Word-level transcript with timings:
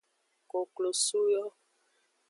Koklosu 0.49 1.19
yo. 1.33 1.45